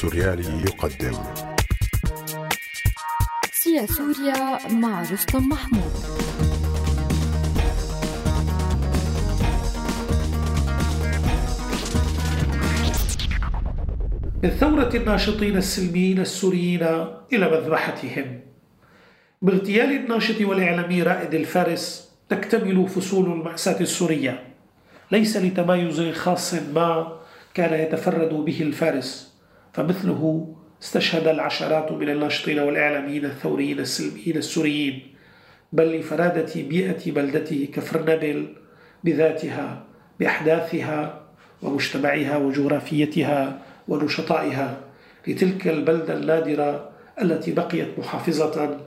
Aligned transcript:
السوريالي 0.00 0.62
يقدم. 0.62 1.12
سيا 3.52 3.86
سوريا 3.86 4.68
مع 4.68 5.02
رستم 5.02 5.48
محمود. 5.48 5.92
من 14.42 14.50
ثورة 14.50 14.90
الناشطين 14.94 15.56
السلميين 15.56 16.20
السوريين 16.20 16.82
إلى 17.32 17.50
مذبحتهم. 17.50 18.40
باغتيال 19.42 19.90
الناشط 19.92 20.40
والإعلامي 20.40 21.02
رائد 21.02 21.34
الفارس 21.34 22.08
تكتمل 22.28 22.88
فصول 22.88 23.32
المأساة 23.32 23.80
السورية. 23.80 24.42
ليس 25.12 25.36
لتمايز 25.36 26.00
خاص 26.00 26.54
ما 26.54 27.20
كان 27.54 27.80
يتفرد 27.80 28.32
به 28.32 28.60
الفارس. 28.60 29.29
فمثله 29.72 30.54
استشهد 30.82 31.26
العشرات 31.28 31.92
من 31.92 32.08
الناشطين 32.08 32.58
والإعلاميين 32.58 33.24
الثوريين 33.24 33.78
السلميين 33.78 34.36
السوريين 34.36 35.02
بل 35.72 35.98
لفرادة 35.98 36.62
بيئة 36.62 37.12
بلدته 37.12 37.68
كفرنابل 37.74 38.46
بذاتها 39.04 39.84
بأحداثها 40.20 41.20
ومجتمعها 41.62 42.36
وجغرافيتها 42.36 43.58
ونشطائها 43.88 44.80
لتلك 45.26 45.68
البلدة 45.68 46.14
النادرة 46.14 46.90
التي 47.22 47.52
بقيت 47.52 47.98
محافظة 47.98 48.80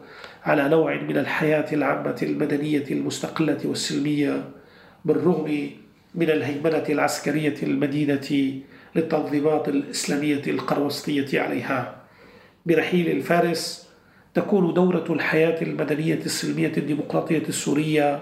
على 0.43 0.69
نوع 0.69 1.01
من 1.01 1.17
الحياة 1.17 1.73
العامة 1.73 2.19
المدنية 2.23 2.85
المستقلة 2.91 3.59
والسلمية 3.65 4.43
بالرغم 5.05 5.69
من 6.15 6.29
الهيمنة 6.29 6.83
العسكرية 6.89 7.55
المدينة 7.63 8.53
للتنظيمات 8.95 9.69
الإسلامية 9.69 10.41
القروسطية 10.47 11.41
عليها. 11.41 11.95
برحيل 12.65 13.09
الفارس 13.09 13.89
تكون 14.33 14.73
دورة 14.73 15.05
الحياة 15.09 15.61
المدنية 15.61 16.19
السلمية 16.25 16.71
الديمقراطية 16.77 17.43
السورية 17.49 18.19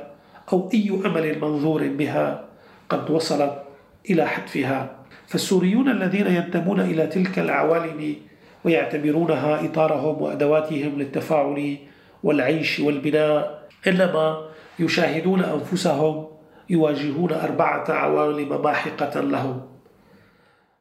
أو 0.54 0.70
أي 0.74 1.02
أمل 1.06 1.42
منظور 1.42 1.88
بها 1.88 2.46
قد 2.90 3.12
وصلت 3.12 3.64
إلى 4.10 4.28
حتفها. 4.28 4.96
فالسوريون 5.28 5.90
الذين 5.92 6.28
ينتمون 6.28 6.80
إلى 6.80 7.08
تلك 7.08 7.40
العوالم 7.40 8.16
ويعتبرونها 8.64 9.66
إطارهم 9.66 10.22
وأدواتهم 10.22 11.00
للتفاعل 11.00 11.78
والعيش 12.24 12.80
والبناء 12.80 13.68
إنما 13.88 14.48
يشاهدون 14.80 15.44
أنفسهم 15.44 16.28
يواجهون 16.70 17.32
أربعة 17.32 17.92
عوالم 17.92 18.62
ماحقة 18.62 19.22
لهم. 19.22 19.71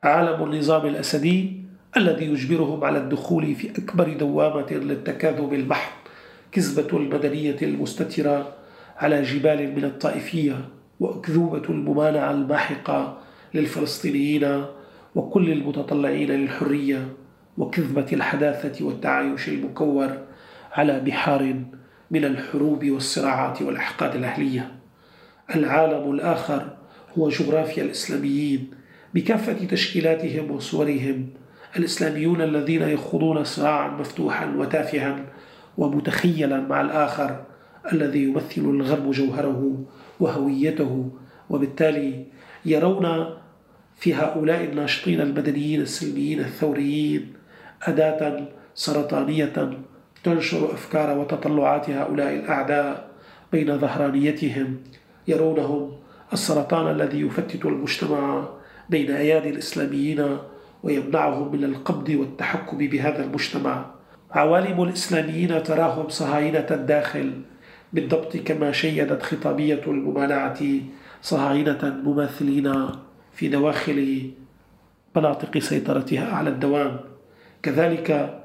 عالم 0.05 0.43
النظام 0.43 0.87
الأسدي 0.87 1.63
الذي 1.97 2.25
يجبرهم 2.25 2.85
على 2.85 2.99
الدخول 2.99 3.55
في 3.55 3.71
أكبر 3.71 4.13
دوامة 4.13 4.73
للتكاذب 4.73 5.53
المحض 5.53 5.93
كذبة 6.53 6.97
المدنية 6.99 7.57
المستترة 7.63 8.53
على 8.97 9.23
جبال 9.23 9.77
من 9.77 9.85
الطائفية 9.85 10.69
وأكذوبة 11.01 11.63
الممانعة 11.69 12.31
الماحقة 12.31 13.19
للفلسطينيين 13.55 14.65
وكل 15.15 15.53
المتطلعين 15.53 16.31
للحرية 16.31 17.09
وكذبة 17.59 18.07
الحداثة 18.13 18.85
والتعايش 18.85 19.49
المكور 19.49 20.19
على 20.73 21.01
بحار 21.01 21.55
من 22.11 22.25
الحروب 22.25 22.91
والصراعات 22.91 23.63
والأحقاد 23.63 24.15
الأهلية. 24.17 24.73
العالم 25.55 26.11
الآخر 26.11 26.77
هو 27.19 27.29
جغرافيا 27.29 27.83
الإسلاميين 27.83 28.80
بكافة 29.15 29.67
تشكيلاتهم 29.67 30.51
وصورهم 30.51 31.29
الإسلاميون 31.77 32.43
الذين 32.43 32.83
يخوضون 32.83 33.45
صراعا 33.45 33.89
مفتوحا 33.89 34.55
وتافها 34.57 35.25
ومتخيلا 35.79 36.61
مع 36.61 36.81
الآخر 36.81 37.45
الذي 37.93 38.23
يمثل 38.23 38.61
الغرب 38.61 39.11
جوهره 39.11 39.85
وهويته 40.21 41.11
وبالتالي 41.51 42.25
يرون 42.65 43.27
في 43.97 44.15
هؤلاء 44.15 44.65
الناشطين 44.65 45.21
المدنيين 45.21 45.81
السلميين 45.81 46.41
الثوريين 46.41 47.33
أداة 47.83 48.49
سرطانية 48.75 49.79
تنشر 50.25 50.73
أفكار 50.73 51.19
وتطلعات 51.19 51.91
هؤلاء 51.91 52.35
الأعداء 52.35 53.11
بين 53.53 53.79
ظهرانيتهم 53.79 54.77
يرونهم 55.29 55.93
السرطان 56.33 56.91
الذي 56.91 57.21
يفتت 57.21 57.65
المجتمع 57.65 58.49
بين 58.91 59.11
أيادي 59.11 59.51
الإسلاميين 59.51 60.39
ويمنعهم 60.83 61.53
من 61.53 61.65
القبض 61.65 62.09
والتحكم 62.09 62.79
بهذا 62.79 63.25
المجتمع. 63.25 63.87
عوالم 64.31 64.83
الإسلاميين 64.83 65.63
تراهم 65.63 66.09
صهاينة 66.09 66.67
الداخل 66.71 67.33
بالضبط 67.93 68.37
كما 68.37 68.73
شيدت 68.73 69.23
خطابية 69.23 69.83
الممانعة 69.87 70.61
صهاينة 71.23 72.01
مماثلين 72.05 72.73
في 73.33 73.49
دواخل 73.49 74.31
مناطق 75.17 75.59
سيطرتها 75.59 76.33
على 76.35 76.51
الدوام. 76.51 77.01
كذلك 77.63 78.41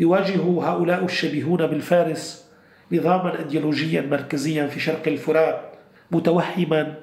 يواجه 0.00 0.40
هؤلاء 0.40 1.04
الشبيهون 1.04 1.66
بالفارس 1.66 2.48
نظاما 2.92 3.38
أيديولوجيا 3.38 4.00
مركزيا 4.00 4.66
في 4.66 4.80
شرق 4.80 5.08
الفرات 5.08 5.60
متوهما 6.10 6.94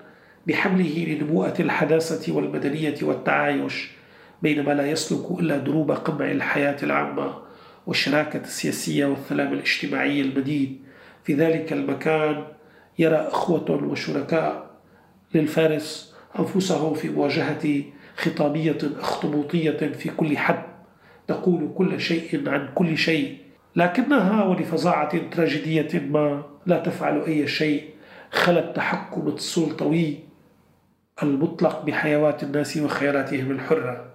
بحمله 0.48 1.06
لنبوءة 1.08 1.54
الحداثة 1.62 2.34
والمدنية 2.34 2.96
والتعايش 3.02 3.92
بينما 4.42 4.72
لا 4.72 4.92
يسلك 4.92 5.32
إلا 5.40 5.58
دروب 5.58 5.92
قمع 5.92 6.32
الحياة 6.32 6.78
العامة 6.84 7.34
والشراكة 7.88 8.40
السياسية 8.42 9.06
والسلام 9.06 9.54
الاجتماعي 9.54 10.22
المديد 10.22 10.80
في 11.24 11.34
ذلك 11.34 11.74
المكان 11.74 12.44
يرى 13.00 13.16
أخوة 13.16 13.72
وشركاء 13.72 14.66
للفارس 15.34 16.16
أنفسهم 16.40 16.94
في 16.94 17.10
مواجهة 17.10 17.82
خطابية 18.18 18.78
أخطبوطية 19.00 19.78
في 19.78 20.10
كل 20.10 20.38
حد 20.38 20.64
تقول 21.28 21.70
كل 21.78 22.00
شيء 22.02 22.50
عن 22.50 22.70
كل 22.76 22.98
شيء. 22.98 23.38
لكنها 23.76 24.44
ولفظاعة 24.44 25.30
تراجيدية 25.30 26.00
ما 26.10 26.44
لا 26.66 26.80
تفعل 26.80 27.22
أي 27.22 27.48
شيء. 27.48 27.84
خلى 28.32 28.60
التحكم 28.60 29.28
السلطوي 29.28 30.25
المطلق 31.24 31.86
بحيوات 31.86 32.44
الناس 32.44 32.78
وخياراتهم 32.78 33.52
الحرة. 33.52 34.06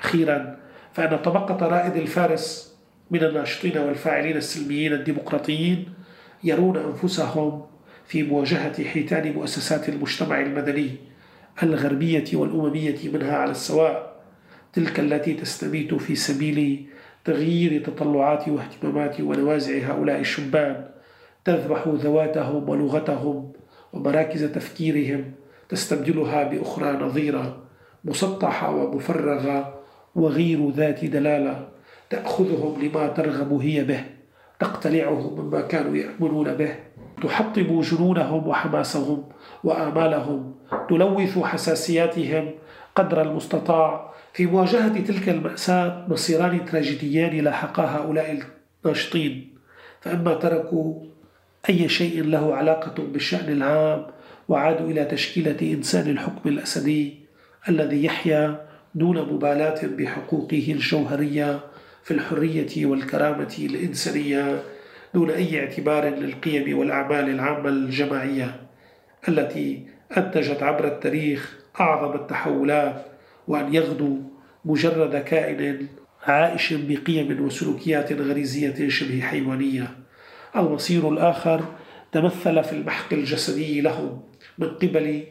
أخيرا 0.00 0.56
فإن 0.92 1.18
طبقة 1.18 1.66
رائد 1.66 1.96
الفارس 1.96 2.76
من 3.10 3.24
الناشطين 3.24 3.78
والفاعلين 3.78 4.36
السلميين 4.36 4.92
الديمقراطيين 4.92 5.88
يرون 6.44 6.76
أنفسهم 6.76 7.62
في 8.06 8.22
مواجهة 8.22 8.84
حيتان 8.84 9.32
مؤسسات 9.32 9.88
المجتمع 9.88 10.40
المدني 10.40 10.90
الغربية 11.62 12.24
والأممية 12.34 13.08
منها 13.14 13.36
على 13.36 13.50
السواء 13.50 14.16
تلك 14.72 15.00
التي 15.00 15.34
تستميت 15.34 15.94
في 15.94 16.14
سبيل 16.14 16.86
تغيير 17.24 17.84
تطلعات 17.84 18.48
واهتمامات 18.48 19.20
ونوازع 19.20 19.78
هؤلاء 19.78 20.20
الشبان 20.20 20.86
تذبح 21.44 21.88
ذواتهم 21.88 22.68
ولغتهم 22.68 23.52
ومراكز 23.92 24.44
تفكيرهم 24.44 25.32
تستبدلها 25.68 26.42
بأخرى 26.44 26.92
نظيرة 26.92 27.56
مسطحة 28.04 28.74
ومفرغة 28.74 29.74
وغير 30.14 30.70
ذات 30.70 31.04
دلالة. 31.04 31.68
تأخذهم 32.10 32.82
لما 32.82 33.06
ترغب 33.06 33.52
هي 33.52 33.84
به 33.84 34.04
تقتلعهم 34.60 35.40
مما 35.40 35.60
كانوا 35.60 35.96
يأمنون 35.96 36.54
به. 36.54 36.74
تحطم 37.22 37.80
جنونهم 37.80 38.48
وحماسهم 38.48 39.24
وآمالهم. 39.64 40.54
تلوث 40.88 41.38
حساسياتهم 41.38 42.50
قدر 42.96 43.22
المستطاع. 43.22 44.12
في 44.32 44.46
مواجهة 44.46 45.00
تلك 45.00 45.28
المأساة 45.28 46.06
مصيران 46.08 46.64
تراجيديان 46.64 47.38
لاحقا 47.44 47.84
هؤلاء 47.84 48.38
الناشطين. 48.84 49.54
فإما 50.00 50.34
تركوا 50.34 50.94
أي 51.68 51.88
شيء 51.88 52.24
له 52.24 52.54
علاقة 52.54 53.02
بالشأن 53.02 53.52
العام 53.52 54.06
وعادوا 54.48 54.90
إلى 54.90 55.04
تشكيلة 55.04 55.56
إنسان 55.62 56.10
الحكم 56.10 56.48
الأسدي 56.48 57.14
الذي 57.68 58.04
يحيا 58.04 58.66
دون 58.94 59.18
مبالاة 59.32 59.86
بحقوقه 59.86 60.66
الجوهرية 60.68 61.60
في 62.04 62.14
الحرية 62.14 62.86
والكرامة 62.86 63.54
الإنسانية 63.58 64.62
دون 65.14 65.30
أي 65.30 65.60
اعتبار 65.60 66.08
للقيم 66.08 66.78
والأعمال 66.78 67.30
العامة 67.30 67.68
الجماعية 67.68 68.60
التي 69.28 69.86
أنتجت 70.16 70.62
عبر 70.62 70.86
التاريخ 70.86 71.56
أعظم 71.80 72.14
التحولات 72.14 73.04
وأن 73.48 73.74
يغدو 73.74 74.18
مجرد 74.64 75.16
كائن 75.16 75.86
عائش 76.22 76.72
بقيم 76.72 77.44
وسلوكيات 77.44 78.12
غريزية 78.12 78.88
شبه 78.88 79.20
حيوانية. 79.20 79.90
المصير 80.56 81.08
الآخر 81.08 81.64
تمثل 82.12 82.64
في 82.64 82.72
المحق 82.72 83.12
الجسدي 83.12 83.80
لهم 83.80 84.22
من 84.58 84.68
قبل 84.68 85.24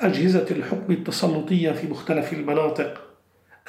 أجهزة 0.00 0.46
الحكم 0.50 0.92
التسلطية 0.92 1.70
في 1.72 1.86
مختلف 1.86 2.32
المناطق 2.32 3.00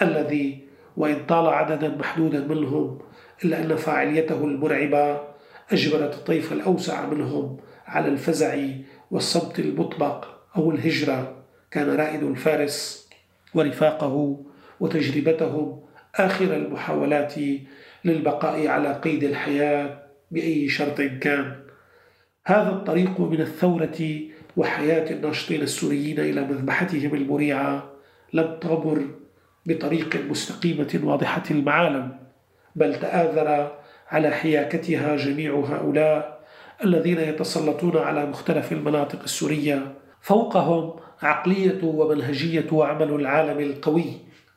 الذي 0.02 0.60
وإن 0.98 1.26
طال 1.26 1.48
عددا 1.48 1.88
محدودا 1.88 2.40
منهم 2.40 3.00
إلا 3.46 3.62
أن 3.62 3.76
فاعليته 3.76 4.46
المرعبة 4.46 5.22
أجبرت 5.72 6.14
الطيف 6.14 6.54
الأوسع 6.54 7.06
منهم 7.06 7.58
على 7.86 8.08
الفزع 8.08 8.68
والصمت 9.12 9.60
المطبق 9.60 10.28
أو 10.58 10.72
الهجرة. 10.72 11.36
كان 11.72 11.90
رائد 11.96 12.24
الفارس 12.24 13.10
ورفاقه 13.54 14.44
وتجربتهم 14.80 15.82
آخر 16.16 16.56
المحاولات 16.56 17.34
للبقاء 18.06 18.68
على 18.68 18.94
قيد 18.94 19.24
الحياة 19.24 20.04
بأي 20.32 20.70
شرط 20.70 21.02
كان. 21.02 21.56
هذا 22.46 22.70
الطريق 22.70 23.20
من 23.20 23.42
الثورة 23.42 24.20
وحياة 24.58 25.12
الناشطين 25.12 25.62
السوريين 25.62 26.20
إلى 26.20 26.42
مذبحتهم 26.42 27.16
المريعة 27.16 27.90
لم 28.34 28.58
تمر 28.62 29.08
بطريق 29.66 30.16
مستقيمة 30.30 31.00
واضحة 31.04 31.44
المعالم 31.52 32.18
بل 32.76 33.00
تآذر 33.00 33.72
على 34.10 34.32
حياكتها 34.32 35.16
جميع 35.16 35.54
هؤلاء 35.54 36.42
الذين 36.84 37.20
يتسلطون 37.20 37.98
على 37.98 38.26
مختلف 38.26 38.72
المناطق 38.72 39.24
السورية. 39.24 39.94
فوقهم 40.22 40.94
عقلية 41.22 41.84
ومنهجية 41.84 42.66
وعمل 42.72 43.10
العالم 43.10 43.60
القوي 43.60 44.14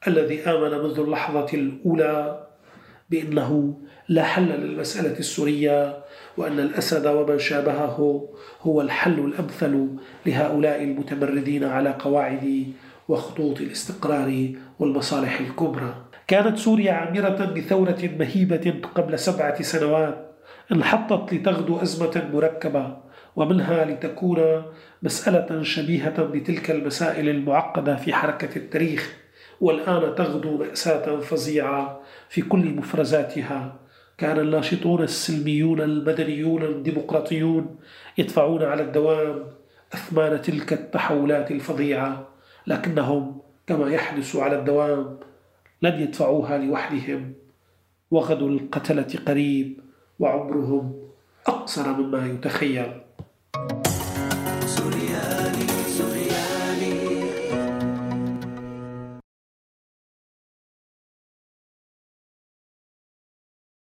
الذي 0.09 0.41
آمن 0.41 0.79
منذ 0.79 1.01
اللحظة 1.01 1.47
الأولى 1.55 2.44
بأنه 3.15 3.75
لا 4.09 4.23
حل 4.23 4.49
للمسألة 4.49 5.19
السورية 5.19 6.05
وأن 6.37 6.61
الأسد 6.61 7.07
ومن 7.07 7.39
شابهه 7.39 8.29
هو 8.63 8.81
الحل 8.81 9.19
الأمثل 9.19 9.89
لهؤلاء 10.27 10.83
المتمردين 10.83 11.65
على 11.65 11.91
قواعد 11.99 12.73
وخطوط 13.09 13.61
الاستقرار 13.61 14.49
والمصالح 14.79 15.41
الكبرى. 15.41 15.95
كانت 16.27 16.59
سوريا 16.59 16.93
عامرة 16.93 17.45
بثورة 17.45 18.11
مهيبة 18.19 18.75
قبل 18.95 19.19
سبعة 19.19 19.63
سنوات 19.63 20.31
انحطت 20.73 21.35
لتغدو 21.35 21.77
أزمة 21.83 22.29
مركبة 22.33 22.97
ومنها 23.37 23.85
لتكون 23.85 24.63
مسألة 25.03 25.63
شبيهة 25.63 26.23
بتلك 26.23 26.71
المسائل 26.71 27.29
المعقدة 27.29 27.97
في 27.97 28.15
حركة 28.15 28.57
التاريخ. 28.57 29.24
والآن 29.65 30.15
تغدو 30.15 30.57
مأساة 30.59 31.21
فظيعة 31.21 32.01
في 32.29 32.43
كل 32.43 32.75
مفرزاتها. 32.75 33.77
كان 34.19 34.39
الناشطون 34.39 35.03
السلميون 35.03 35.81
المدنيون 35.81 36.63
الديمقراطيون 36.63 37.77
يدفعون 38.19 38.63
على 38.63 38.83
الدوام 38.83 39.45
أثمان 39.95 40.43
تلك 40.43 40.73
التحولات 40.73 41.51
الفظيعة 41.51 42.29
لكنهم 42.67 43.41
كما 43.67 43.91
يحدث 43.91 44.37
على 44.37 44.59
الدوام 44.59 45.19
لن 45.83 46.01
يدفعوها 46.03 46.59
لوحدهم. 46.59 47.33
وغد 48.11 48.43
القتلة 48.43 49.19
قريب 49.27 49.81
وعمرهم 50.19 50.93
أقصر 51.47 51.89
مما 51.89 52.27
يتخيل. 52.27 52.93
سوريالي 54.67 55.84